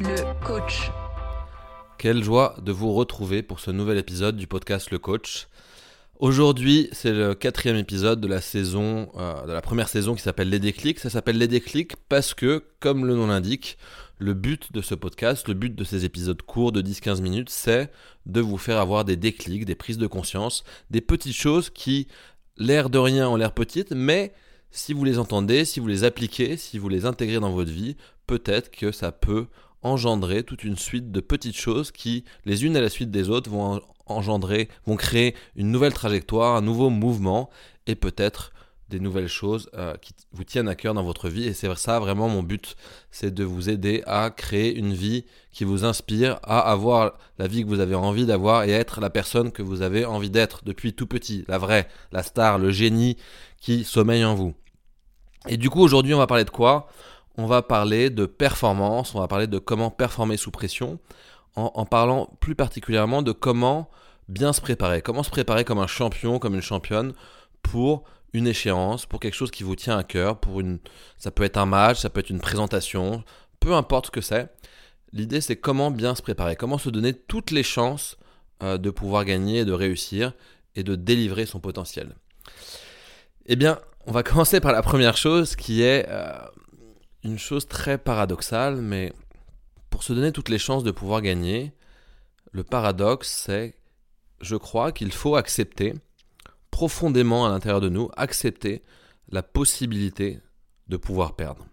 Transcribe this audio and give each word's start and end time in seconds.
le 0.00 0.44
coach. 0.44 0.90
Quelle 1.98 2.24
joie 2.24 2.56
de 2.62 2.72
vous 2.72 2.92
retrouver 2.94 3.42
pour 3.42 3.60
ce 3.60 3.70
nouvel 3.70 3.98
épisode 3.98 4.36
du 4.36 4.46
podcast 4.46 4.90
Le 4.90 4.98
Coach. 4.98 5.48
Aujourd'hui, 6.18 6.88
c'est 6.92 7.12
le 7.12 7.34
quatrième 7.34 7.76
épisode 7.76 8.18
de 8.20 8.26
la 8.26 8.40
saison, 8.40 9.10
euh, 9.16 9.46
de 9.46 9.52
la 9.52 9.60
première 9.60 9.88
saison 9.88 10.14
qui 10.14 10.22
s'appelle 10.22 10.48
Les 10.48 10.58
déclics. 10.58 10.98
Ça 10.98 11.10
s'appelle 11.10 11.36
Les 11.36 11.48
déclics 11.48 11.96
parce 12.08 12.32
que, 12.32 12.64
comme 12.80 13.04
le 13.04 13.14
nom 13.14 13.26
l'indique, 13.26 13.76
le 14.18 14.32
but 14.32 14.72
de 14.72 14.80
ce 14.80 14.94
podcast, 14.94 15.48
le 15.48 15.54
but 15.54 15.74
de 15.74 15.84
ces 15.84 16.06
épisodes 16.06 16.40
courts 16.40 16.72
de 16.72 16.80
10-15 16.80 17.20
minutes, 17.20 17.50
c'est 17.50 17.90
de 18.24 18.40
vous 18.40 18.58
faire 18.58 18.78
avoir 18.78 19.04
des 19.04 19.16
déclics, 19.16 19.66
des 19.66 19.74
prises 19.74 19.98
de 19.98 20.06
conscience, 20.06 20.64
des 20.90 21.02
petites 21.02 21.36
choses 21.36 21.68
qui, 21.68 22.08
l'air 22.56 22.88
de 22.88 22.98
rien, 22.98 23.28
ont 23.28 23.36
l'air 23.36 23.52
petites, 23.52 23.92
mais 23.92 24.32
si 24.70 24.94
vous 24.94 25.04
les 25.04 25.18
entendez, 25.18 25.66
si 25.66 25.78
vous 25.78 25.88
les 25.88 26.04
appliquez, 26.04 26.56
si 26.56 26.78
vous 26.78 26.88
les 26.88 27.04
intégrez 27.04 27.40
dans 27.40 27.50
votre 27.50 27.70
vie, 27.70 27.96
peut-être 28.26 28.70
que 28.70 28.92
ça 28.92 29.12
peut 29.12 29.46
engendrer 29.82 30.42
toute 30.42 30.64
une 30.64 30.76
suite 30.76 31.10
de 31.10 31.20
petites 31.20 31.56
choses 31.56 31.90
qui, 31.90 32.24
les 32.44 32.64
unes 32.64 32.76
à 32.76 32.80
la 32.80 32.88
suite 32.88 33.10
des 33.10 33.30
autres, 33.30 33.50
vont 33.50 33.80
engendrer, 34.06 34.68
vont 34.86 34.96
créer 34.96 35.34
une 35.56 35.70
nouvelle 35.70 35.94
trajectoire, 35.94 36.56
un 36.56 36.62
nouveau 36.62 36.90
mouvement 36.90 37.50
et 37.86 37.94
peut-être 37.94 38.52
des 38.90 39.00
nouvelles 39.00 39.28
choses 39.28 39.70
euh, 39.74 39.94
qui 40.02 40.12
vous 40.32 40.44
tiennent 40.44 40.68
à 40.68 40.74
cœur 40.74 40.94
dans 40.94 41.02
votre 41.02 41.28
vie. 41.28 41.44
Et 41.44 41.54
c'est 41.54 41.72
ça 41.76 41.98
vraiment 42.00 42.28
mon 42.28 42.42
but, 42.42 42.76
c'est 43.10 43.32
de 43.32 43.44
vous 43.44 43.70
aider 43.70 44.02
à 44.06 44.30
créer 44.30 44.74
une 44.76 44.92
vie 44.92 45.24
qui 45.52 45.64
vous 45.64 45.84
inspire, 45.84 46.40
à 46.42 46.58
avoir 46.70 47.16
la 47.38 47.46
vie 47.46 47.62
que 47.62 47.68
vous 47.68 47.80
avez 47.80 47.94
envie 47.94 48.26
d'avoir 48.26 48.64
et 48.64 48.70
être 48.70 49.00
la 49.00 49.08
personne 49.08 49.52
que 49.52 49.62
vous 49.62 49.80
avez 49.82 50.04
envie 50.04 50.30
d'être 50.30 50.62
depuis 50.64 50.92
tout 50.92 51.06
petit, 51.06 51.44
la 51.48 51.58
vraie, 51.58 51.88
la 52.12 52.22
star, 52.22 52.58
le 52.58 52.70
génie 52.70 53.16
qui 53.60 53.84
sommeille 53.84 54.24
en 54.24 54.34
vous. 54.34 54.54
Et 55.48 55.56
du 55.56 55.70
coup 55.70 55.80
aujourd'hui 55.80 56.12
on 56.12 56.18
va 56.18 56.26
parler 56.26 56.44
de 56.44 56.50
quoi? 56.50 56.88
On 57.36 57.46
va 57.46 57.62
parler 57.62 58.10
de 58.10 58.26
performance, 58.26 59.14
on 59.14 59.20
va 59.20 59.28
parler 59.28 59.46
de 59.46 59.58
comment 59.58 59.90
performer 59.90 60.36
sous 60.36 60.50
pression, 60.50 60.98
en, 61.56 61.84
parlant 61.84 62.30
plus 62.40 62.54
particulièrement 62.54 63.22
de 63.22 63.32
comment 63.32 63.90
bien 64.28 64.52
se 64.52 64.60
préparer, 64.60 65.02
comment 65.02 65.22
se 65.22 65.30
préparer 65.30 65.64
comme 65.64 65.78
un 65.78 65.86
champion, 65.86 66.38
comme 66.38 66.54
une 66.54 66.62
championne 66.62 67.12
pour 67.62 68.04
une 68.32 68.46
échéance, 68.46 69.06
pour 69.06 69.20
quelque 69.20 69.34
chose 69.34 69.50
qui 69.50 69.64
vous 69.64 69.74
tient 69.74 69.98
à 69.98 70.04
cœur, 70.04 70.38
pour 70.38 70.60
une, 70.60 70.78
ça 71.18 71.30
peut 71.30 71.42
être 71.42 71.56
un 71.56 71.66
match, 71.66 71.98
ça 72.00 72.10
peut 72.10 72.20
être 72.20 72.30
une 72.30 72.40
présentation, 72.40 73.24
peu 73.58 73.74
importe 73.74 74.06
ce 74.06 74.10
que 74.12 74.20
c'est. 74.20 74.48
L'idée 75.12 75.40
c'est 75.40 75.56
comment 75.56 75.90
bien 75.90 76.14
se 76.14 76.22
préparer, 76.22 76.54
comment 76.56 76.78
se 76.78 76.90
donner 76.90 77.14
toutes 77.14 77.50
les 77.50 77.64
chances 77.64 78.16
euh, 78.62 78.78
de 78.78 78.90
pouvoir 78.90 79.24
gagner, 79.24 79.64
de 79.64 79.72
réussir 79.72 80.32
et 80.76 80.82
de 80.82 80.94
délivrer 80.94 81.46
son 81.46 81.60
potentiel. 81.60 82.14
Eh 83.46 83.56
bien, 83.56 83.80
on 84.06 84.12
va 84.12 84.22
commencer 84.22 84.60
par 84.60 84.72
la 84.72 84.82
première 84.82 85.16
chose 85.16 85.56
qui 85.56 85.82
est 85.82 86.06
euh, 86.08 86.38
une 87.24 87.38
chose 87.38 87.68
très 87.68 87.98
paradoxale, 87.98 88.76
mais 88.76 89.12
pour 89.90 90.02
se 90.02 90.12
donner 90.12 90.32
toutes 90.32 90.48
les 90.48 90.58
chances 90.58 90.84
de 90.84 90.90
pouvoir 90.90 91.22
gagner, 91.22 91.72
le 92.52 92.64
paradoxe 92.64 93.28
c'est, 93.46 93.76
je 94.40 94.56
crois 94.56 94.92
qu'il 94.92 95.12
faut 95.12 95.36
accepter 95.36 95.94
profondément 96.70 97.46
à 97.46 97.50
l'intérieur 97.50 97.80
de 97.80 97.88
nous, 97.88 98.10
accepter 98.16 98.82
la 99.28 99.42
possibilité 99.42 100.40
de 100.88 100.96
pouvoir 100.96 101.36
perdre. 101.36 101.66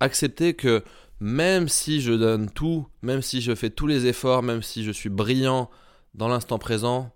Accepter 0.00 0.54
que 0.54 0.82
même 1.20 1.68
si 1.68 2.00
je 2.00 2.12
donne 2.12 2.50
tout, 2.50 2.88
même 3.02 3.22
si 3.22 3.40
je 3.40 3.54
fais 3.54 3.70
tous 3.70 3.86
les 3.86 4.06
efforts, 4.06 4.42
même 4.42 4.62
si 4.62 4.82
je 4.82 4.90
suis 4.90 5.08
brillant 5.08 5.70
dans 6.14 6.28
l'instant 6.28 6.58
présent, 6.58 7.14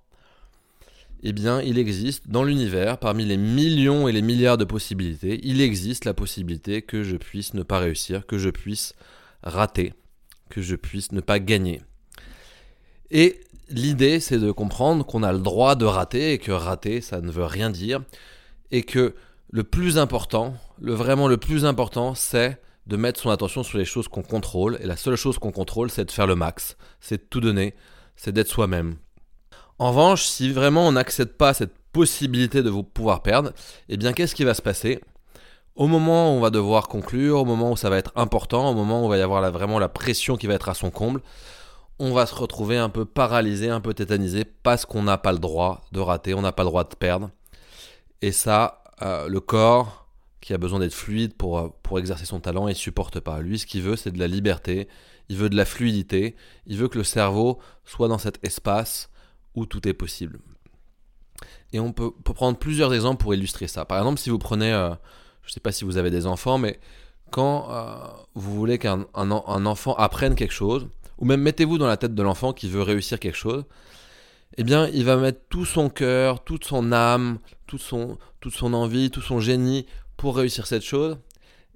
eh 1.22 1.32
bien, 1.32 1.60
il 1.60 1.78
existe 1.78 2.28
dans 2.28 2.44
l'univers, 2.44 2.98
parmi 2.98 3.24
les 3.24 3.36
millions 3.36 4.08
et 4.08 4.12
les 4.12 4.22
milliards 4.22 4.58
de 4.58 4.64
possibilités, 4.64 5.40
il 5.42 5.60
existe 5.60 6.04
la 6.04 6.14
possibilité 6.14 6.82
que 6.82 7.02
je 7.02 7.16
puisse 7.16 7.54
ne 7.54 7.62
pas 7.62 7.78
réussir, 7.78 8.26
que 8.26 8.38
je 8.38 8.50
puisse 8.50 8.94
rater, 9.42 9.94
que 10.50 10.60
je 10.62 10.76
puisse 10.76 11.12
ne 11.12 11.20
pas 11.20 11.38
gagner. 11.38 11.80
Et 13.10 13.40
l'idée, 13.68 14.20
c'est 14.20 14.38
de 14.38 14.50
comprendre 14.50 15.04
qu'on 15.06 15.22
a 15.22 15.32
le 15.32 15.38
droit 15.38 15.74
de 15.74 15.84
rater 15.84 16.32
et 16.32 16.38
que 16.38 16.52
rater, 16.52 17.00
ça 17.00 17.20
ne 17.20 17.30
veut 17.30 17.44
rien 17.44 17.70
dire. 17.70 18.02
Et 18.70 18.82
que 18.82 19.14
le 19.50 19.64
plus 19.64 19.98
important, 19.98 20.54
le 20.80 20.92
vraiment 20.92 21.28
le 21.28 21.36
plus 21.36 21.64
important, 21.64 22.14
c'est 22.14 22.60
de 22.86 22.96
mettre 22.96 23.20
son 23.20 23.30
attention 23.30 23.62
sur 23.62 23.78
les 23.78 23.84
choses 23.84 24.08
qu'on 24.08 24.22
contrôle. 24.22 24.78
Et 24.80 24.86
la 24.86 24.96
seule 24.96 25.16
chose 25.16 25.38
qu'on 25.38 25.52
contrôle, 25.52 25.90
c'est 25.90 26.04
de 26.04 26.10
faire 26.10 26.26
le 26.26 26.36
max. 26.36 26.76
C'est 27.00 27.18
de 27.18 27.26
tout 27.28 27.40
donner. 27.40 27.74
C'est 28.16 28.32
d'être 28.32 28.48
soi-même. 28.48 28.96
En 29.78 29.90
revanche, 29.90 30.24
si 30.24 30.50
vraiment 30.50 30.88
on 30.88 30.92
n'accepte 30.92 31.36
pas 31.36 31.52
cette 31.52 31.76
possibilité 31.92 32.62
de 32.62 32.70
vous 32.70 32.82
pouvoir 32.82 33.22
perdre, 33.22 33.52
eh 33.88 33.96
bien 33.96 34.12
qu'est-ce 34.12 34.34
qui 34.34 34.44
va 34.44 34.54
se 34.54 34.62
passer? 34.62 35.00
Au 35.74 35.86
moment 35.86 36.32
où 36.32 36.38
on 36.38 36.40
va 36.40 36.48
devoir 36.48 36.88
conclure, 36.88 37.40
au 37.40 37.44
moment 37.44 37.72
où 37.72 37.76
ça 37.76 37.90
va 37.90 37.98
être 37.98 38.12
important, 38.16 38.70
au 38.70 38.74
moment 38.74 39.02
où 39.02 39.06
il 39.06 39.10
va 39.10 39.18
y 39.18 39.22
avoir 39.22 39.50
vraiment 39.52 39.78
la 39.78 39.90
pression 39.90 40.38
qui 40.38 40.46
va 40.46 40.54
être 40.54 40.70
à 40.70 40.74
son 40.74 40.90
comble, 40.90 41.20
on 41.98 42.12
va 42.12 42.24
se 42.24 42.34
retrouver 42.34 42.78
un 42.78 42.88
peu 42.88 43.04
paralysé, 43.04 43.68
un 43.68 43.80
peu 43.80 43.92
tétanisé, 43.92 44.44
parce 44.44 44.86
qu'on 44.86 45.02
n'a 45.02 45.18
pas 45.18 45.32
le 45.32 45.38
droit 45.38 45.82
de 45.92 46.00
rater, 46.00 46.32
on 46.32 46.42
n'a 46.42 46.52
pas 46.52 46.62
le 46.62 46.70
droit 46.70 46.84
de 46.84 46.94
perdre. 46.94 47.30
Et 48.22 48.32
ça, 48.32 48.82
euh, 49.02 49.28
le 49.28 49.40
corps, 49.40 50.06
qui 50.40 50.54
a 50.54 50.58
besoin 50.58 50.78
d'être 50.78 50.94
fluide 50.94 51.34
pour, 51.34 51.58
euh, 51.58 51.68
pour 51.82 51.98
exercer 51.98 52.24
son 52.24 52.40
talent, 52.40 52.68
il 52.68 52.74
supporte 52.74 53.20
pas. 53.20 53.40
Lui, 53.40 53.58
ce 53.58 53.66
qu'il 53.66 53.82
veut, 53.82 53.96
c'est 53.96 54.12
de 54.12 54.18
la 54.18 54.28
liberté, 54.28 54.88
il 55.28 55.36
veut 55.36 55.50
de 55.50 55.56
la 55.56 55.64
fluidité, 55.66 56.36
il 56.66 56.78
veut 56.78 56.88
que 56.88 56.98
le 56.98 57.04
cerveau 57.04 57.58
soit 57.84 58.08
dans 58.08 58.18
cet 58.18 58.38
espace 58.46 59.10
où 59.56 59.66
tout 59.66 59.86
est 59.88 59.94
possible. 59.94 60.38
Et 61.72 61.80
on 61.80 61.92
peut, 61.92 62.12
prendre 62.12 62.56
plusieurs 62.56 62.94
exemples 62.94 63.20
pour 63.22 63.34
illustrer 63.34 63.66
ça. 63.66 63.84
Par 63.84 63.98
exemple, 63.98 64.20
si 64.20 64.30
vous 64.30 64.38
prenez, 64.38 64.72
euh, 64.72 64.90
je 65.42 65.48
ne 65.48 65.52
sais 65.52 65.60
pas 65.60 65.72
si 65.72 65.84
vous 65.84 65.96
avez 65.96 66.10
des 66.10 66.26
enfants, 66.26 66.58
mais 66.58 66.78
quand 67.30 67.68
vous 68.34 68.54
voulez 68.54 68.78
qu'un 68.78 69.04
un 69.14 69.66
enfant 69.66 69.94
apprenne 69.96 70.36
quelque 70.36 70.54
chose, 70.54 70.86
ou 71.18 71.24
même 71.24 71.40
mettez-vous 71.40 71.76
dans 71.76 71.88
la 71.88 71.96
tête 71.96 72.14
de 72.14 72.22
l'enfant 72.22 72.52
qui 72.52 72.68
veut 72.68 72.82
réussir 72.82 73.18
quelque 73.18 73.36
chose, 73.36 73.64
eh 74.56 74.64
bien, 74.64 74.88
il 74.88 75.04
va 75.04 75.16
mettre 75.16 75.40
tout 75.48 75.64
son 75.64 75.88
cœur, 75.88 76.42
toute 76.44 76.64
son 76.64 76.92
âme, 76.92 77.38
toute 77.66 77.80
son, 77.80 78.16
toute 78.40 78.54
son 78.54 78.72
envie, 78.74 79.10
tout 79.10 79.20
son 79.20 79.40
génie 79.40 79.86
pour 80.16 80.36
réussir 80.36 80.66
cette 80.66 80.84
chose. 80.84 81.18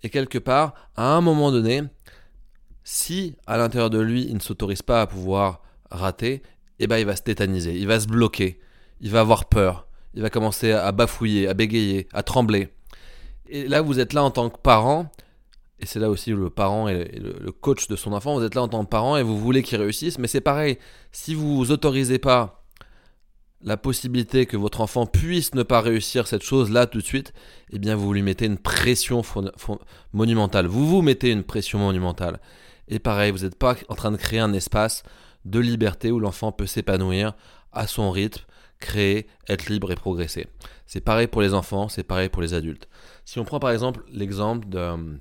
Et 0.02 0.08
quelque 0.08 0.38
part, 0.38 0.74
à 0.96 1.14
un 1.14 1.20
moment 1.20 1.50
donné, 1.50 1.82
si 2.84 3.36
à 3.46 3.58
l'intérieur 3.58 3.90
de 3.90 3.98
lui, 3.98 4.24
il 4.26 4.34
ne 4.34 4.40
s'autorise 4.40 4.82
pas 4.82 5.02
à 5.02 5.06
pouvoir 5.06 5.60
rater, 5.90 6.42
eh 6.80 6.86
ben, 6.86 6.98
il 6.98 7.06
va 7.06 7.14
se 7.14 7.22
tétaniser, 7.22 7.76
il 7.76 7.86
va 7.86 8.00
se 8.00 8.06
bloquer, 8.06 8.58
il 9.00 9.10
va 9.10 9.20
avoir 9.20 9.44
peur, 9.44 9.86
il 10.14 10.22
va 10.22 10.30
commencer 10.30 10.72
à 10.72 10.90
bafouiller, 10.92 11.46
à 11.46 11.54
bégayer, 11.54 12.08
à 12.12 12.22
trembler. 12.22 12.68
Et 13.48 13.68
là, 13.68 13.82
vous 13.82 14.00
êtes 14.00 14.12
là 14.12 14.24
en 14.24 14.30
tant 14.30 14.48
que 14.48 14.58
parent, 14.58 15.10
et 15.78 15.86
c'est 15.86 15.98
là 15.98 16.10
aussi 16.10 16.30
le 16.30 16.50
parent 16.50 16.88
et 16.88 17.04
le, 17.18 17.52
coach 17.52 17.88
de 17.88 17.96
son 17.96 18.12
enfant, 18.12 18.34
vous 18.34 18.44
êtes 18.44 18.54
là 18.54 18.62
en 18.62 18.68
tant 18.68 18.84
que 18.84 18.88
parent 18.90 19.16
et 19.16 19.22
vous 19.22 19.38
voulez 19.38 19.62
qu'il 19.62 19.78
réussisse, 19.78 20.18
mais 20.18 20.28
c'est 20.28 20.40
pareil, 20.40 20.78
si 21.12 21.34
vous 21.34 21.70
autorisez 21.70 22.18
pas 22.18 22.64
la 23.62 23.76
possibilité 23.76 24.46
que 24.46 24.56
votre 24.56 24.80
enfant 24.80 25.06
puisse 25.06 25.54
ne 25.54 25.62
pas 25.62 25.80
réussir 25.80 26.26
cette 26.26 26.42
chose-là 26.42 26.86
tout 26.86 26.98
de 26.98 27.04
suite, 27.04 27.34
eh 27.72 27.78
bien 27.78 27.94
vous 27.94 28.12
lui 28.12 28.22
mettez 28.22 28.46
une 28.46 28.58
pression 28.58 29.22
monumentale. 30.12 30.66
Vous 30.66 30.86
vous 30.86 31.02
mettez 31.02 31.30
une 31.30 31.44
pression 31.44 31.78
monumentale. 31.78 32.40
Et 32.88 32.98
pareil, 32.98 33.32
vous 33.32 33.40
n'êtes 33.40 33.56
pas 33.56 33.76
en 33.88 33.94
train 33.94 34.12
de 34.12 34.16
créer 34.16 34.40
un 34.40 34.52
espace 34.54 35.02
de 35.44 35.58
liberté 35.58 36.10
où 36.10 36.18
l'enfant 36.18 36.52
peut 36.52 36.66
s'épanouir 36.66 37.34
à 37.72 37.86
son 37.86 38.10
rythme, 38.10 38.42
créer, 38.78 39.26
être 39.48 39.68
libre 39.68 39.92
et 39.92 39.96
progresser. 39.96 40.46
C'est 40.86 41.00
pareil 41.00 41.26
pour 41.26 41.42
les 41.42 41.54
enfants, 41.54 41.88
c'est 41.88 42.02
pareil 42.02 42.28
pour 42.28 42.42
les 42.42 42.54
adultes. 42.54 42.88
Si 43.24 43.38
on 43.38 43.44
prend 43.44 43.60
par 43.60 43.70
exemple 43.70 44.02
l'exemple 44.12 44.68
de 44.68 45.18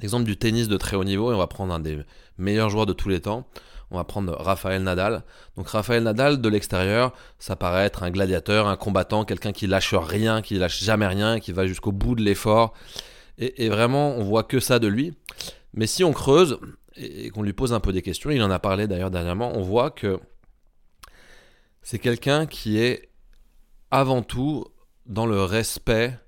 L'exemple 0.00 0.24
du 0.24 0.36
tennis 0.36 0.68
de 0.68 0.76
très 0.76 0.96
haut 0.96 1.04
niveau, 1.04 1.30
et 1.32 1.34
on 1.34 1.38
va 1.38 1.46
prendre 1.46 1.72
un 1.72 1.80
des 1.80 2.00
meilleurs 2.38 2.70
joueurs 2.70 2.86
de 2.86 2.92
tous 2.92 3.08
les 3.08 3.20
temps. 3.20 3.46
On 3.90 3.96
va 3.96 4.04
prendre 4.04 4.32
Raphaël 4.32 4.82
Nadal. 4.82 5.22
Donc 5.56 5.68
Raphaël 5.68 6.02
Nadal, 6.02 6.40
de 6.40 6.48
l'extérieur, 6.48 7.12
ça 7.38 7.56
paraît 7.56 7.84
être 7.84 8.02
un 8.02 8.10
gladiateur, 8.10 8.66
un 8.66 8.76
combattant, 8.76 9.26
quelqu'un 9.26 9.52
qui 9.52 9.66
lâche 9.66 9.94
rien, 9.94 10.40
qui 10.40 10.54
lâche 10.54 10.82
jamais 10.82 11.06
rien, 11.06 11.40
qui 11.40 11.52
va 11.52 11.66
jusqu'au 11.66 11.92
bout 11.92 12.14
de 12.14 12.22
l'effort. 12.22 12.72
Et, 13.38 13.68
vraiment, 13.68 14.16
on 14.16 14.24
voit 14.24 14.44
que 14.44 14.60
ça 14.60 14.78
de 14.78 14.86
lui. 14.86 15.14
Mais 15.74 15.86
si 15.86 16.04
on 16.04 16.12
creuse 16.12 16.58
et 16.96 17.30
qu'on 17.30 17.42
lui 17.42 17.52
pose 17.52 17.72
un 17.72 17.80
peu 17.80 17.92
des 17.92 18.02
questions, 18.02 18.30
il 18.30 18.42
en 18.42 18.50
a 18.50 18.58
parlé 18.58 18.86
d'ailleurs 18.86 19.10
dernièrement, 19.10 19.52
on 19.56 19.62
voit 19.62 19.90
que 19.90 20.20
c'est 21.82 21.98
quelqu'un 21.98 22.46
qui 22.46 22.78
est 22.78 23.08
avant 23.90 24.22
tout 24.22 24.66
dans 25.06 25.26
le 25.26 25.42
respect 25.42 26.18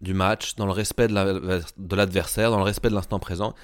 du 0.00 0.14
match, 0.14 0.54
dans 0.56 0.66
le 0.66 0.72
respect 0.72 1.08
de 1.08 1.96
l'adversaire, 1.96 2.50
dans 2.50 2.58
le 2.58 2.64
respect 2.64 2.90
de 2.90 2.94
l'instant 2.94 3.18
présent. 3.18 3.54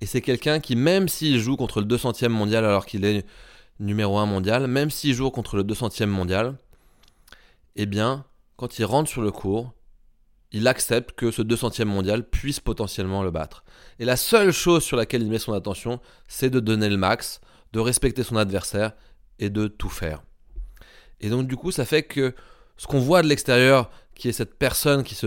Et 0.00 0.06
c'est 0.06 0.22
quelqu'un 0.22 0.60
qui, 0.60 0.74
même 0.74 1.08
s'il 1.08 1.38
joue 1.38 1.56
contre 1.56 1.80
le 1.80 1.86
200e 1.86 2.28
mondial 2.28 2.64
alors 2.64 2.86
qu'il 2.86 3.04
est 3.04 3.26
numéro 3.78 4.18
1 4.18 4.26
mondial, 4.26 4.66
même 4.66 4.90
s'il 4.90 5.14
joue 5.14 5.30
contre 5.30 5.56
le 5.56 5.62
200e 5.62 6.06
mondial, 6.06 6.56
eh 7.76 7.86
bien, 7.86 8.24
quand 8.56 8.78
il 8.78 8.84
rentre 8.84 9.10
sur 9.10 9.22
le 9.22 9.30
cours, 9.30 9.72
il 10.52 10.66
accepte 10.66 11.12
que 11.12 11.30
ce 11.30 11.42
200e 11.42 11.84
mondial 11.84 12.28
puisse 12.28 12.60
potentiellement 12.60 13.22
le 13.22 13.30
battre. 13.30 13.62
Et 14.00 14.06
la 14.06 14.16
seule 14.16 14.50
chose 14.50 14.82
sur 14.82 14.96
laquelle 14.96 15.22
il 15.22 15.28
met 15.28 15.38
son 15.38 15.52
attention, 15.52 16.00
c'est 16.26 16.48
de 16.50 16.58
donner 16.58 16.88
le 16.88 16.96
max, 16.96 17.40
de 17.72 17.80
respecter 17.80 18.22
son 18.22 18.36
adversaire 18.36 18.92
et 19.38 19.50
de 19.50 19.68
tout 19.68 19.90
faire. 19.90 20.22
Et 21.20 21.28
donc 21.28 21.46
du 21.46 21.54
coup, 21.54 21.70
ça 21.70 21.84
fait 21.84 22.02
que 22.02 22.34
ce 22.78 22.86
qu'on 22.86 22.98
voit 22.98 23.20
de 23.20 23.28
l'extérieur, 23.28 23.90
qui 24.14 24.28
est 24.28 24.32
cette 24.32 24.54
personne 24.58 25.04
qui 25.04 25.14
se 25.14 25.26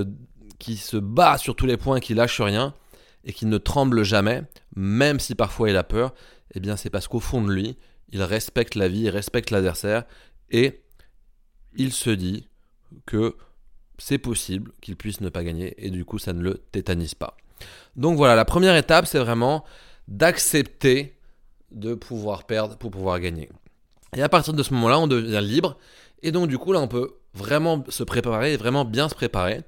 qui 0.58 0.82
bat 0.94 1.38
sur 1.38 1.56
tous 1.56 1.66
les 1.66 1.78
points, 1.78 2.00
qui 2.00 2.14
lâche 2.14 2.42
rien, 2.42 2.74
et 3.26 3.34
qu'il 3.34 3.50
ne 3.50 3.58
tremble 3.58 4.04
jamais, 4.04 4.44
même 4.76 5.20
si 5.20 5.36
parfois 5.36 5.70
il 5.70 5.78
a 5.78 5.84
peur, 5.84 6.14
eh 6.56 6.60
bien 6.60 6.76
c'est 6.76 6.90
parce 6.90 7.08
qu'au 7.08 7.20
fond 7.20 7.44
de 7.44 7.52
lui, 7.52 7.78
il 8.10 8.24
respecte 8.24 8.76
la 8.76 8.88
vie, 8.88 9.02
il 9.02 9.10
respecte 9.10 9.52
l'adversaire 9.52 10.04
et 10.50 10.82
il 11.76 11.92
se 11.92 12.10
dit 12.10 12.48
que 13.06 13.36
c'est 14.00 14.18
possible 14.18 14.72
qu'il 14.82 14.96
puisse 14.96 15.22
ne 15.22 15.30
pas 15.30 15.44
gagner 15.44 15.74
et 15.78 15.90
du 15.92 16.06
coup 16.06 16.18
ça 16.18 16.34
ne 16.34 16.42
le 16.42 16.56
tétanise 16.72 17.14
pas. 17.14 17.38
Donc 17.96 18.18
voilà, 18.18 18.36
la 18.36 18.46
première 18.46 18.76
étape 18.76 19.06
c'est 19.06 19.20
vraiment 19.20 19.64
d'accepter 20.08 21.18
de 21.72 21.94
pouvoir 21.94 22.44
perdre 22.44 22.78
pour 22.78 22.92
pouvoir 22.92 23.20
gagner. 23.20 23.50
Et 24.16 24.22
à 24.22 24.30
partir 24.30 24.54
de 24.54 24.62
ce 24.64 24.74
moment-là, 24.74 25.00
on 25.00 25.08
devient 25.08 25.42
libre 25.42 25.78
et 26.22 26.32
donc 26.32 26.48
du 26.48 26.58
coup 26.58 26.72
là 26.72 26.80
on 26.80 26.88
peut 26.88 27.16
vraiment 27.34 27.84
se 27.90 28.04
préparer 28.04 28.54
et 28.54 28.58
vraiment 28.58 28.86
bien 28.86 29.10
se 29.10 29.16
préparer. 29.16 29.64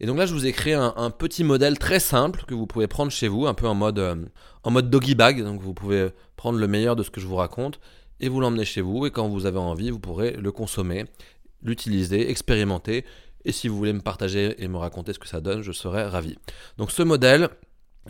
Et 0.00 0.06
donc 0.06 0.16
là, 0.16 0.26
je 0.26 0.32
vous 0.32 0.46
ai 0.46 0.52
créé 0.52 0.74
un, 0.74 1.10
petit 1.10 1.42
modèle 1.42 1.78
très 1.78 1.98
simple 1.98 2.44
que 2.46 2.54
vous 2.54 2.66
pouvez 2.66 2.86
prendre 2.86 3.10
chez 3.10 3.26
vous, 3.26 3.46
un 3.46 3.54
peu 3.54 3.66
en 3.66 3.74
mode, 3.74 3.98
euh, 3.98 4.14
en 4.62 4.70
mode 4.70 4.90
doggy 4.90 5.14
bag. 5.14 5.42
Donc 5.42 5.60
vous 5.60 5.74
pouvez 5.74 6.10
prendre 6.36 6.58
le 6.58 6.68
meilleur 6.68 6.94
de 6.94 7.02
ce 7.02 7.10
que 7.10 7.20
je 7.20 7.26
vous 7.26 7.36
raconte 7.36 7.80
et 8.20 8.28
vous 8.28 8.40
l'emmener 8.40 8.64
chez 8.64 8.80
vous. 8.80 9.06
Et 9.06 9.10
quand 9.10 9.28
vous 9.28 9.46
avez 9.46 9.58
envie, 9.58 9.90
vous 9.90 9.98
pourrez 9.98 10.32
le 10.32 10.52
consommer, 10.52 11.06
l'utiliser, 11.62 12.30
expérimenter. 12.30 13.04
Et 13.44 13.52
si 13.52 13.68
vous 13.68 13.76
voulez 13.76 13.92
me 13.92 14.00
partager 14.00 14.62
et 14.62 14.68
me 14.68 14.76
raconter 14.76 15.12
ce 15.12 15.18
que 15.18 15.28
ça 15.28 15.40
donne, 15.40 15.62
je 15.62 15.72
serai 15.72 16.04
ravi. 16.04 16.38
Donc 16.76 16.90
ce 16.90 17.02
modèle, 17.02 17.48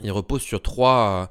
il 0.03 0.11
repose 0.11 0.43
sur 0.43 0.63
trois, 0.63 1.31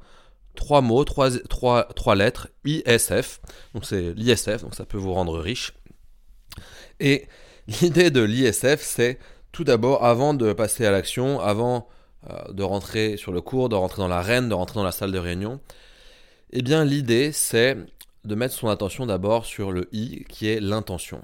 trois 0.55 0.81
mots, 0.81 1.03
trois, 1.03 1.31
trois, 1.31 1.83
trois 1.95 2.15
lettres, 2.15 2.49
ISF. 2.65 3.41
Donc 3.73 3.85
c'est 3.85 4.13
l'ISF, 4.13 4.61
donc 4.61 4.75
ça 4.75 4.85
peut 4.85 4.97
vous 4.97 5.13
rendre 5.13 5.39
riche. 5.39 5.73
Et 6.99 7.27
l'idée 7.81 8.11
de 8.11 8.21
l'ISF, 8.21 8.81
c'est 8.81 9.19
tout 9.51 9.63
d'abord, 9.63 10.03
avant 10.03 10.33
de 10.33 10.53
passer 10.53 10.85
à 10.85 10.91
l'action, 10.91 11.39
avant 11.39 11.88
euh, 12.29 12.51
de 12.51 12.63
rentrer 12.63 13.17
sur 13.17 13.31
le 13.31 13.41
cours, 13.41 13.69
de 13.69 13.75
rentrer 13.75 14.01
dans 14.01 14.07
l'arène, 14.07 14.50
de 14.50 14.53
rentrer 14.53 14.75
dans 14.75 14.83
la 14.83 14.91
salle 14.91 15.11
de 15.11 15.17
réunion, 15.19 15.59
eh 16.51 16.61
bien 16.61 16.85
l'idée, 16.85 17.31
c'est 17.31 17.77
de 18.23 18.35
mettre 18.35 18.53
son 18.53 18.67
attention 18.67 19.05
d'abord 19.05 19.45
sur 19.45 19.71
le 19.71 19.88
I, 19.93 20.25
qui 20.27 20.47
est 20.47 20.59
l'intention. 20.59 21.23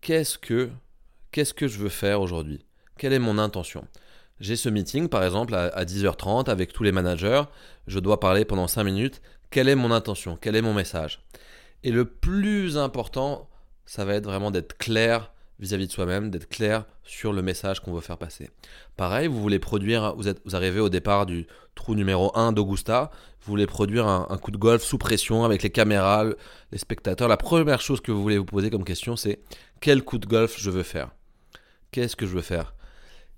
Qu'est-ce 0.00 0.38
que, 0.38 0.70
qu'est-ce 1.32 1.54
que 1.54 1.68
je 1.68 1.78
veux 1.78 1.88
faire 1.88 2.20
aujourd'hui? 2.20 2.64
Quelle 2.98 3.12
est 3.12 3.18
mon 3.18 3.38
intention? 3.38 3.86
J'ai 4.40 4.56
ce 4.56 4.68
meeting, 4.68 5.08
par 5.08 5.24
exemple, 5.24 5.54
à, 5.54 5.66
à 5.68 5.84
10h30 5.84 6.48
avec 6.48 6.72
tous 6.72 6.82
les 6.82 6.92
managers. 6.92 7.42
Je 7.86 7.98
dois 7.98 8.20
parler 8.20 8.44
pendant 8.44 8.66
5 8.66 8.84
minutes. 8.84 9.20
Quelle 9.50 9.68
est 9.68 9.74
mon 9.74 9.90
intention? 9.90 10.38
Quel 10.40 10.56
est 10.56 10.62
mon 10.62 10.74
message? 10.74 11.20
Et 11.82 11.90
le 11.90 12.04
plus 12.04 12.76
important, 12.78 13.48
ça 13.86 14.04
va 14.04 14.14
être 14.14 14.24
vraiment 14.24 14.50
d'être 14.50 14.76
clair 14.76 15.32
vis-à-vis 15.60 15.86
de 15.86 15.92
soi-même, 15.92 16.30
d'être 16.30 16.48
clair 16.48 16.84
sur 17.04 17.32
le 17.32 17.42
message 17.42 17.80
qu'on 17.80 17.92
veut 17.92 18.00
faire 18.00 18.16
passer. 18.16 18.50
Pareil, 18.96 19.28
vous 19.28 19.40
voulez 19.40 19.58
produire, 19.58 20.14
vous, 20.16 20.26
êtes, 20.26 20.40
vous 20.44 20.56
arrivez 20.56 20.80
au 20.80 20.88
départ 20.88 21.26
du 21.26 21.46
trou 21.74 21.94
numéro 21.94 22.36
1 22.36 22.52
d'Augusta, 22.52 23.10
vous 23.42 23.50
voulez 23.50 23.66
produire 23.66 24.06
un, 24.06 24.38
coup 24.38 24.50
de 24.50 24.56
golf 24.56 24.82
sous 24.82 24.98
pression 24.98 25.44
avec 25.44 25.62
les 25.62 25.70
caméras, 25.70 26.24
les 26.72 26.78
spectateurs. 26.78 27.28
La 27.28 27.36
première 27.36 27.80
chose 27.80 28.00
que 28.00 28.10
vous 28.10 28.22
voulez 28.22 28.38
vous 28.38 28.44
poser 28.44 28.70
comme 28.70 28.84
question, 28.84 29.16
c'est 29.16 29.40
quel 29.80 30.02
coup 30.02 30.18
de 30.18 30.26
golf 30.26 30.56
je 30.58 30.70
veux 30.70 30.82
faire? 30.82 31.10
Qu'est-ce 31.92 32.16
que 32.16 32.26
je 32.26 32.34
veux 32.34 32.42
faire 32.42 32.74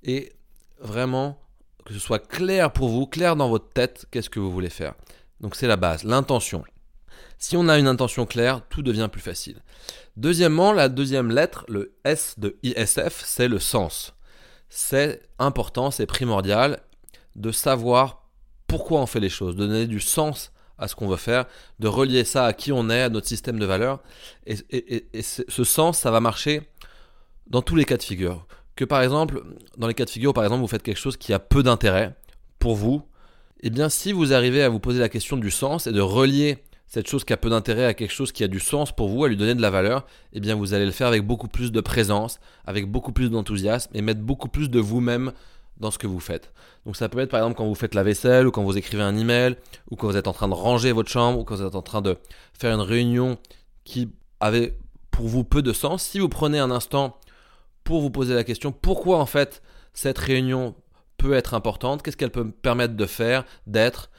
Et 0.02 0.32
vraiment, 0.80 1.40
que 1.84 1.94
ce 1.94 2.00
soit 2.00 2.18
clair 2.18 2.72
pour 2.72 2.88
vous, 2.88 3.06
clair 3.06 3.36
dans 3.36 3.48
votre 3.48 3.70
tête, 3.70 4.06
qu'est-ce 4.10 4.30
que 4.30 4.40
vous 4.40 4.52
voulez 4.52 4.70
faire. 4.70 4.94
Donc 5.40 5.56
c'est 5.56 5.66
la 5.66 5.76
base, 5.76 6.04
l'intention. 6.04 6.64
Si 7.38 7.56
on 7.56 7.68
a 7.68 7.78
une 7.78 7.88
intention 7.88 8.26
claire, 8.26 8.62
tout 8.68 8.82
devient 8.82 9.08
plus 9.10 9.20
facile. 9.20 9.62
Deuxièmement, 10.16 10.72
la 10.72 10.88
deuxième 10.88 11.30
lettre, 11.30 11.64
le 11.68 11.94
S 12.04 12.38
de 12.38 12.56
ISF, 12.62 13.22
c'est 13.24 13.48
le 13.48 13.58
sens. 13.58 14.14
C'est 14.68 15.22
important, 15.38 15.90
c'est 15.90 16.06
primordial 16.06 16.80
de 17.34 17.50
savoir 17.50 18.28
pourquoi 18.66 19.00
on 19.00 19.06
fait 19.06 19.20
les 19.20 19.28
choses, 19.28 19.56
de 19.56 19.66
donner 19.66 19.86
du 19.86 20.00
sens 20.00 20.52
à 20.78 20.88
ce 20.88 20.94
qu'on 20.94 21.08
veut 21.08 21.16
faire, 21.16 21.46
de 21.78 21.88
relier 21.88 22.24
ça 22.24 22.46
à 22.46 22.52
qui 22.52 22.72
on 22.72 22.90
est, 22.90 23.02
à 23.02 23.08
notre 23.08 23.26
système 23.26 23.58
de 23.58 23.66
valeurs. 23.66 24.00
Et, 24.46 25.04
ce 25.22 25.64
sens, 25.64 25.98
ça 25.98 26.10
va 26.10 26.20
marcher 26.20 26.62
dans 27.52 27.62
tous 27.62 27.76
les 27.76 27.84
cas 27.84 27.96
de 27.96 28.02
figure. 28.02 28.46
Que 28.74 28.84
par 28.84 29.02
exemple, 29.02 29.44
dans 29.76 29.86
les 29.86 29.94
cas 29.94 30.06
de 30.06 30.10
figure, 30.10 30.32
par 30.32 30.42
exemple, 30.42 30.62
vous 30.62 30.68
faites 30.68 30.82
quelque 30.82 30.98
chose 30.98 31.16
qui 31.16 31.32
a 31.32 31.38
peu 31.38 31.62
d'intérêt 31.62 32.16
pour 32.58 32.74
vous, 32.74 33.02
eh 33.60 33.70
bien 33.70 33.88
si 33.88 34.10
vous 34.12 34.32
arrivez 34.32 34.62
à 34.62 34.68
vous 34.68 34.80
poser 34.80 34.98
la 34.98 35.10
question 35.10 35.36
du 35.36 35.50
sens 35.50 35.86
et 35.86 35.92
de 35.92 36.00
relier 36.00 36.58
cette 36.86 37.08
chose 37.08 37.24
qui 37.24 37.32
a 37.32 37.36
peu 37.36 37.48
d'intérêt 37.48 37.84
à 37.84 37.94
quelque 37.94 38.10
chose 38.10 38.32
qui 38.32 38.44
a 38.44 38.48
du 38.48 38.60
sens 38.60 38.92
pour 38.92 39.08
vous, 39.08 39.24
à 39.24 39.28
lui 39.28 39.36
donner 39.36 39.54
de 39.54 39.62
la 39.62 39.70
valeur, 39.70 40.04
eh 40.32 40.40
bien 40.40 40.54
vous 40.54 40.74
allez 40.74 40.84
le 40.84 40.90
faire 40.90 41.06
avec 41.06 41.26
beaucoup 41.26 41.48
plus 41.48 41.72
de 41.72 41.80
présence, 41.80 42.38
avec 42.66 42.90
beaucoup 42.90 43.12
plus 43.12 43.30
d'enthousiasme 43.30 43.90
et 43.94 44.02
mettre 44.02 44.20
beaucoup 44.20 44.48
plus 44.48 44.68
de 44.68 44.78
vous-même 44.78 45.32
dans 45.78 45.90
ce 45.90 45.98
que 45.98 46.06
vous 46.06 46.20
faites. 46.20 46.52
Donc 46.84 46.96
ça 46.96 47.08
peut 47.08 47.18
être 47.20 47.30
par 47.30 47.40
exemple 47.40 47.56
quand 47.56 47.66
vous 47.66 47.74
faites 47.74 47.94
la 47.94 48.02
vaisselle 48.02 48.46
ou 48.46 48.50
quand 48.50 48.62
vous 48.62 48.76
écrivez 48.76 49.02
un 49.02 49.16
email 49.16 49.56
ou 49.90 49.96
quand 49.96 50.06
vous 50.06 50.16
êtes 50.16 50.28
en 50.28 50.32
train 50.32 50.48
de 50.48 50.54
ranger 50.54 50.92
votre 50.92 51.10
chambre 51.10 51.38
ou 51.38 51.44
quand 51.44 51.56
vous 51.56 51.66
êtes 51.66 51.74
en 51.74 51.82
train 51.82 52.02
de 52.02 52.16
faire 52.52 52.74
une 52.74 52.80
réunion 52.80 53.38
qui 53.84 54.10
avait 54.40 54.76
pour 55.10 55.28
vous 55.28 55.44
peu 55.44 55.62
de 55.62 55.72
sens. 55.72 56.02
Si 56.02 56.18
vous 56.18 56.28
prenez 56.28 56.58
un 56.58 56.70
instant 56.70 57.16
pour 57.84 58.00
vous 58.00 58.10
poser 58.10 58.34
la 58.34 58.44
question 58.44 58.72
pourquoi 58.72 59.18
en 59.18 59.26
fait 59.26 59.62
cette 59.94 60.18
réunion 60.18 60.74
peut 61.18 61.34
être 61.34 61.54
importante, 61.54 62.02
qu'est-ce 62.02 62.16
qu'elle 62.16 62.30
peut 62.30 62.44
me 62.44 62.52
permettre 62.52 62.94
de 62.94 63.06
faire, 63.06 63.44
d'être, 63.66 64.10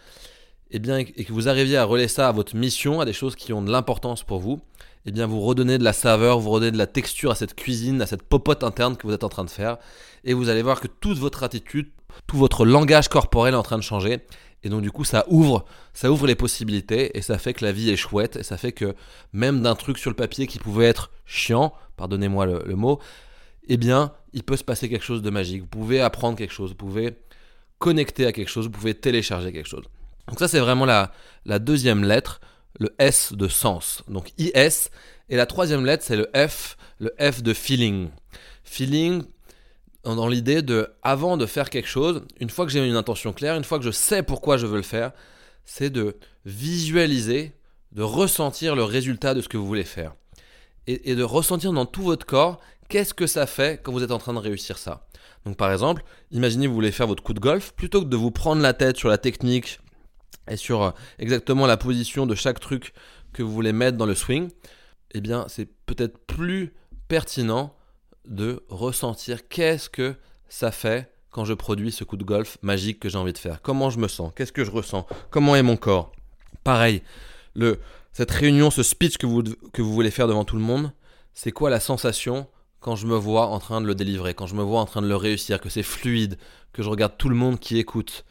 et, 0.72 0.78
eh 0.78 0.80
bien, 0.80 1.00
et 1.00 1.06
que 1.06 1.34
vous 1.34 1.50
arriviez 1.50 1.78
à 1.78 1.84
relayer 1.84 2.08
ça 2.08 2.30
à 2.30 2.32
votre 2.32 2.56
mission, 2.56 3.00
à 3.02 3.06
des 3.06 3.14
choses 3.14 3.36
qui 3.36 3.54
ont 3.54 3.62
de 3.62 3.72
l'importance 3.72 4.24
pour 4.24 4.40
vous, 4.40 4.62
et 5.06 5.10
eh 5.10 5.12
bien, 5.12 5.28
vous 5.28 5.42
redonnez 5.42 5.78
de 5.78 5.84
la 5.84 5.92
saveur, 5.92 6.40
vous 6.40 6.50
redonnez 6.50 6.72
de 6.72 6.78
la 6.78 6.88
texture 6.88 7.30
à 7.30 7.36
cette 7.36 7.56
cuisine, 7.56 8.02
à 8.02 8.06
cette 8.06 8.24
popote 8.24 8.64
interne 8.64 8.96
que 8.96 9.06
vous 9.06 9.12
êtes 9.12 9.26
en 9.26 9.30
train 9.30 9.44
de 9.44 9.50
faire. 9.50 9.78
Et 10.24 10.34
vous 10.34 10.48
allez 10.48 10.62
voir 10.62 10.80
que 10.80 10.88
toute 10.88 11.18
votre 11.18 11.44
attitude, 11.44 11.92
tout 12.26 12.38
votre 12.38 12.66
langage 12.66 13.10
corporel 13.10 13.54
est 13.54 13.58
en 13.58 13.64
train 13.64 13.78
de 13.78 13.84
changer. 13.84 14.22
Et 14.64 14.70
donc, 14.70 14.82
du 14.82 14.92
coup, 14.92 15.04
ça 15.04 15.26
ouvre, 15.28 15.66
ça 15.94 16.10
ouvre 16.10 16.26
les 16.26 16.36
possibilités 16.36 17.18
et 17.18 17.22
ça 17.22 17.38
fait 17.38 17.54
que 17.54 17.66
la 17.66 17.74
vie 17.74 17.90
est 17.90 17.98
chouette. 17.98 18.38
Et 18.38 18.44
ça 18.44 18.56
fait 18.56 18.72
que 18.72 18.96
même 19.34 19.62
d'un 19.62 19.76
truc 19.76 19.98
sur 19.98 20.10
le 20.10 20.16
papier 20.16 20.48
qui 20.48 20.58
pouvait 20.58 20.86
être 20.86 21.12
chiant, 21.26 21.74
pardonnez-moi 21.98 22.46
le 22.46 22.76
mot, 22.78 23.02
eh 23.68 23.78
bien, 23.78 24.14
il 24.34 24.44
peut 24.44 24.58
se 24.58 24.64
passer 24.64 24.90
quelque 24.90 25.06
chose 25.06 25.22
de 25.22 25.30
magique. 25.30 25.62
Vous 25.62 25.68
pouvez 25.68 26.02
apprendre 26.02 26.38
quelque 26.38 26.54
chose, 26.54 26.72
vous 26.72 26.76
pouvez 26.76 27.16
connecter 27.80 28.26
à 28.26 28.32
quelque 28.32 28.50
chose, 28.50 28.66
vous 28.66 28.72
pouvez 28.72 28.94
télécharger 28.94 29.52
quelque 29.52 29.70
chose. 29.70 29.86
Donc 30.28 30.40
ça 30.40 30.48
c'est 30.48 30.60
vraiment 30.60 30.86
la, 30.86 31.12
la, 31.46 31.60
deuxième 31.60 32.04
lettre, 32.04 32.40
le 32.80 32.94
S 32.98 33.34
de 33.34 33.48
sens. 33.48 34.04
Donc 34.08 34.32
IS. 34.38 34.90
Et 35.30 35.36
la 35.36 35.46
troisième 35.46 35.86
lettre 35.86 36.04
c'est 36.06 36.16
le 36.16 36.30
F, 36.36 36.78
le 37.00 37.14
F 37.20 37.44
de 37.44 37.54
feeling. 37.54 38.10
Feeling 38.64 39.24
dans 40.04 40.28
l'idée 40.28 40.62
de, 40.62 40.90
avant 41.02 41.38
de 41.38 41.46
faire 41.46 41.70
quelque 41.70 41.88
chose, 41.88 42.24
une 42.40 42.50
fois 42.50 42.66
que 42.66 42.72
j'ai 42.72 42.86
une 42.86 42.96
intention 42.96 43.32
claire, 43.32 43.56
une 43.56 43.64
fois 43.64 43.80
que 43.80 43.86
je 43.86 43.92
sais 43.92 44.22
pourquoi 44.24 44.58
je 44.58 44.66
veux 44.66 44.78
le 44.78 44.84
faire, 44.84 45.12
c'est 45.64 45.90
de 45.90 46.18
visualiser, 46.46 47.54
de 47.94 48.02
ressentir 48.02 48.76
le 48.76 48.84
résultat 48.84 49.34
de 49.34 49.42
ce 49.42 49.48
que 49.48 49.56
vous 49.56 49.66
voulez 49.66 49.86
faire. 49.86 50.14
Et, 50.88 51.12
et 51.12 51.16
de 51.16 51.24
ressentir 51.24 51.72
dans 51.72 51.86
tout 51.86 52.02
votre 52.02 52.26
corps 52.26 52.60
qu'est-ce 52.94 53.16
que 53.16 53.26
ça 53.26 53.48
fait 53.48 53.82
quand 53.82 53.92
vous 53.92 54.04
êtes 54.04 54.12
en 54.12 54.20
train 54.20 54.36
de 54.36 54.38
réussir 54.38 54.78
ça? 54.78 55.08
Donc 55.46 55.58
par 55.58 55.72
exemple, 55.72 56.04
imaginez 56.30 56.68
vous 56.68 56.76
voulez 56.76 56.92
faire 56.92 57.08
votre 57.08 57.24
coup 57.24 57.34
de 57.34 57.40
golf, 57.40 57.74
plutôt 57.74 58.02
que 58.02 58.08
de 58.08 58.16
vous 58.16 58.30
prendre 58.30 58.62
la 58.62 58.76
tête 58.76 58.98
sur 58.98 59.10
la 59.10 59.18
technique, 59.18 59.80
et 60.48 60.58
sur 60.58 60.84
euh, 60.84 60.92
exactement 61.18 61.66
la 61.66 61.76
position 61.76 62.28
de 62.28 62.36
chaque 62.36 62.60
truc 62.60 62.94
que 63.34 63.42
vous 63.42 63.52
voulez 63.52 63.74
mettre 63.74 63.98
dans 63.98 64.06
le 64.06 64.14
swing, 64.14 64.52
eh 65.16 65.22
bien 65.22 65.46
c'est 65.48 65.66
peut-être 65.88 66.20
plus 66.28 66.72
pertinent 67.08 67.76
de 68.28 68.64
ressentir 68.70 69.48
qu'est-ce 69.48 69.90
que 69.90 70.14
ça 70.48 70.72
fait 70.72 71.12
quand 71.32 71.46
je 71.46 71.56
produis 71.56 71.92
ce 71.92 72.04
coup 72.04 72.16
de 72.16 72.24
golf 72.24 72.60
magique 72.62 73.00
que 73.00 73.10
j'ai 73.10 73.18
envie 73.18 73.34
de 73.34 73.40
faire. 73.40 73.60
Comment 73.64 73.90
je 73.90 73.98
me 73.98 74.08
sens? 74.08 74.32
Qu'est-ce 74.36 74.54
que 74.54 74.64
je 74.64 74.70
ressens? 74.70 75.08
Comment 75.32 75.56
est 75.56 75.64
mon 75.64 75.78
corps? 75.78 76.12
Pareil, 76.64 77.02
le, 77.56 77.80
cette 78.12 78.30
réunion, 78.30 78.70
ce 78.70 78.84
speech 78.84 79.18
que 79.18 79.26
vous, 79.26 79.42
que 79.42 79.82
vous 79.82 79.94
voulez 79.94 80.12
faire 80.12 80.28
devant 80.28 80.46
tout 80.46 80.58
le 80.58 80.62
monde, 80.62 80.92
c'est 81.34 81.52
quoi 81.52 81.72
la 81.72 81.80
sensation 81.80 82.48
quand 82.84 82.98
je 82.98 83.08
me 83.08 83.16
vois 83.16 83.48
en 83.48 83.60
train 83.60 83.80
de 83.80 83.88
le 83.88 83.96
délivrer, 83.96 84.34
quand 84.34 84.46
je 84.46 84.56
me 84.56 84.62
vois 84.62 84.82
en 84.82 84.86
train 84.86 85.02
de 85.02 85.08
le 85.08 85.16
réussir, 85.16 85.62
que 85.62 85.70
c'est 85.70 85.84
fluide, 85.84 86.38
que 86.74 86.84
je 86.84 86.90
regarde 86.90 87.14
tout 87.18 87.30
le 87.30 87.36
monde 87.36 87.58
qui 87.58 87.80
écoute, 87.80 88.26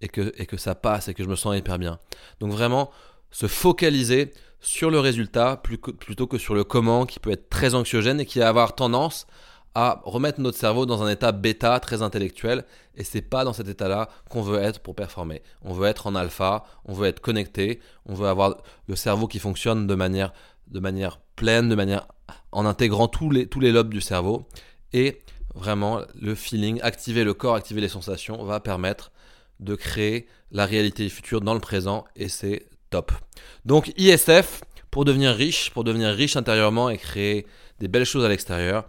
et 0.00 0.08
que, 0.08 0.32
et 0.36 0.46
que 0.46 0.56
ça 0.56 0.74
passe 0.76 1.08
et 1.08 1.14
que 1.14 1.24
je 1.24 1.28
me 1.28 1.34
sens 1.34 1.56
hyper 1.56 1.78
bien. 1.78 1.98
Donc 2.38 2.52
vraiment, 2.52 2.90
se 3.30 3.48
focaliser 3.48 4.32
sur 4.60 4.90
le 4.90 5.00
résultat 5.00 5.56
plutôt 5.56 6.26
que 6.26 6.38
sur 6.38 6.54
le 6.54 6.64
comment 6.64 7.04
qui 7.04 7.18
peut 7.18 7.30
être 7.30 7.48
très 7.50 7.74
anxiogène 7.74 8.20
et 8.20 8.26
qui 8.26 8.38
va 8.38 8.48
avoir 8.48 8.74
tendance 8.74 9.26
à 9.74 10.00
remettre 10.04 10.40
notre 10.40 10.56
cerveau 10.56 10.86
dans 10.86 11.02
un 11.02 11.10
état 11.10 11.32
bêta 11.32 11.78
très 11.80 12.00
intellectuel 12.00 12.64
et 12.94 13.04
c'est 13.04 13.22
pas 13.22 13.44
dans 13.44 13.52
cet 13.52 13.68
état-là 13.68 14.08
qu'on 14.30 14.40
veut 14.40 14.58
être 14.58 14.80
pour 14.80 14.94
performer. 14.94 15.42
On 15.62 15.74
veut 15.74 15.86
être 15.86 16.06
en 16.06 16.14
alpha, 16.14 16.64
on 16.84 16.94
veut 16.94 17.08
être 17.08 17.20
connecté, 17.20 17.80
on 18.06 18.14
veut 18.14 18.28
avoir 18.28 18.56
le 18.86 18.96
cerveau 18.96 19.26
qui 19.26 19.38
fonctionne 19.38 19.86
de 19.86 19.94
manière 19.94 20.32
de 20.68 20.80
manière 20.80 21.18
pleine, 21.36 21.68
de 21.68 21.74
manière 21.74 22.08
en 22.56 22.64
intégrant 22.64 23.06
tous 23.06 23.30
les 23.30 23.72
lobes 23.72 23.90
du 23.90 24.00
cerveau 24.00 24.48
et 24.94 25.20
vraiment 25.54 26.00
le 26.18 26.34
feeling, 26.34 26.80
activer 26.82 27.22
le 27.22 27.34
corps, 27.34 27.54
activer 27.54 27.82
les 27.82 27.88
sensations 27.88 28.42
va 28.44 28.60
permettre 28.60 29.12
de 29.60 29.74
créer 29.74 30.26
la 30.50 30.64
réalité 30.64 31.06
future 31.10 31.42
dans 31.42 31.52
le 31.52 31.60
présent 31.60 32.06
et 32.16 32.30
c'est 32.30 32.66
top. 32.88 33.12
Donc 33.66 33.92
ISF, 33.98 34.62
pour 34.90 35.04
devenir 35.04 35.34
riche, 35.34 35.70
pour 35.70 35.84
devenir 35.84 36.14
riche 36.14 36.36
intérieurement 36.36 36.88
et 36.88 36.96
créer 36.96 37.46
des 37.78 37.88
belles 37.88 38.06
choses 38.06 38.24
à 38.24 38.28
l'extérieur, 38.28 38.88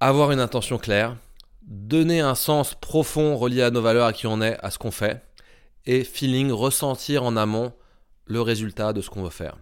avoir 0.00 0.30
une 0.30 0.40
intention 0.40 0.76
claire, 0.76 1.16
donner 1.62 2.20
un 2.20 2.34
sens 2.34 2.74
profond 2.74 3.34
relié 3.38 3.62
à 3.62 3.70
nos 3.70 3.80
valeurs, 3.80 4.06
à 4.06 4.12
qui 4.12 4.26
on 4.26 4.42
est, 4.42 4.58
à 4.62 4.70
ce 4.70 4.78
qu'on 4.78 4.90
fait, 4.90 5.22
et 5.86 6.04
feeling, 6.04 6.52
ressentir 6.52 7.22
en 7.22 7.34
amont 7.34 7.72
le 8.26 8.42
résultat 8.42 8.92
de 8.92 9.00
ce 9.00 9.08
qu'on 9.08 9.22
veut 9.22 9.30
faire. 9.30 9.56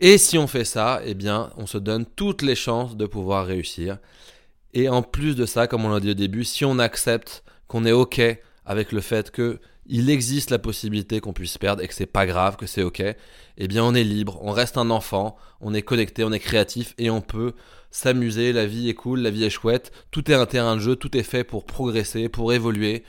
Et 0.00 0.18
si 0.18 0.38
on 0.38 0.46
fait 0.46 0.64
ça, 0.64 1.00
eh 1.04 1.14
bien, 1.14 1.50
on 1.56 1.66
se 1.66 1.78
donne 1.78 2.06
toutes 2.06 2.42
les 2.42 2.54
chances 2.54 2.96
de 2.96 3.06
pouvoir 3.06 3.46
réussir. 3.46 3.98
Et 4.74 4.88
en 4.88 5.02
plus 5.02 5.34
de 5.34 5.46
ça, 5.46 5.66
comme 5.66 5.84
on 5.84 5.90
l'a 5.90 6.00
dit 6.00 6.10
au 6.10 6.14
début, 6.14 6.44
si 6.44 6.64
on 6.64 6.78
accepte 6.78 7.42
qu'on 7.66 7.84
est 7.84 7.92
OK 7.92 8.20
avec 8.64 8.92
le 8.92 9.00
fait 9.00 9.30
que 9.30 9.60
il 9.88 10.10
existe 10.10 10.50
la 10.50 10.58
possibilité 10.58 11.20
qu'on 11.20 11.32
puisse 11.32 11.56
perdre 11.56 11.82
et 11.82 11.88
que 11.88 11.94
c'est 11.94 12.06
pas 12.06 12.26
grave, 12.26 12.56
que 12.56 12.66
c'est 12.66 12.82
ok, 12.82 13.02
eh 13.56 13.68
bien 13.68 13.82
on 13.82 13.94
est 13.94 14.04
libre, 14.04 14.38
on 14.42 14.52
reste 14.52 14.76
un 14.76 14.90
enfant, 14.90 15.36
on 15.62 15.72
est 15.72 15.82
connecté, 15.82 16.24
on 16.24 16.32
est 16.32 16.38
créatif 16.38 16.94
et 16.98 17.08
on 17.08 17.22
peut 17.22 17.54
s'amuser, 17.90 18.52
la 18.52 18.66
vie 18.66 18.90
est 18.90 18.94
cool, 18.94 19.20
la 19.20 19.30
vie 19.30 19.44
est 19.44 19.50
chouette, 19.50 19.90
tout 20.10 20.30
est 20.30 20.34
un 20.34 20.44
terrain 20.44 20.76
de 20.76 20.80
jeu, 20.80 20.94
tout 20.94 21.16
est 21.16 21.22
fait 21.22 21.42
pour 21.42 21.64
progresser, 21.64 22.28
pour 22.28 22.52
évoluer, 22.52 23.02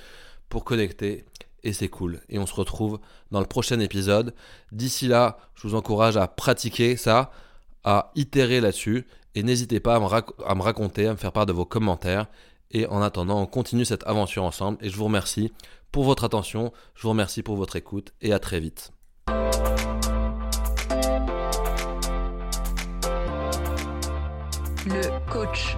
pour 0.48 0.63
connecter 0.63 1.25
et 1.63 1.74
c'est 1.74 1.88
cool. 1.88 2.22
Et 2.30 2.39
on 2.39 2.46
se 2.46 2.54
retrouve 2.54 3.00
dans 3.32 3.39
le 3.39 3.46
prochain 3.46 3.80
épisode. 3.80 4.34
D'ici 4.72 5.08
là, 5.08 5.38
je 5.56 5.68
vous 5.68 5.75
encourage 5.75 6.18
à 6.18 6.28
pratiquer 6.28 6.98
ça, 6.98 7.32
à 7.84 8.12
itérer 8.16 8.62
là-dessus 8.62 9.06
et 9.36 9.44
n'hésitez 9.44 9.80
pas 9.80 9.96
à 9.96 10.00
me, 10.00 10.62
raconter, 10.62 11.08
à 11.08 11.12
me 11.12 11.18
faire 11.18 11.32
part 11.32 11.46
de 11.46 11.54
vos 11.54 11.66
commentaires. 11.66 12.28
Et 12.72 12.86
en 12.88 13.01
attendant, 13.01 13.42
on 13.42 13.46
continue 13.46 13.86
cette 13.86 14.06
aventure 14.06 14.44
ensemble 14.44 14.78
et 14.82 14.89
je 14.89 14.96
vous 14.96 15.06
remercie 15.06 15.51
pour 15.92 16.04
votre 16.04 16.24
attention, 16.24 16.72
je 16.96 17.04
vous 17.04 17.10
remercie 17.10 17.42
pour 17.42 17.56
votre 17.56 17.75
écoute 17.75 18.13
et 18.22 18.32
à 18.32 18.39
très 18.39 18.60
vite. 18.60 18.92
Le 24.86 25.32
coach. 25.32 25.75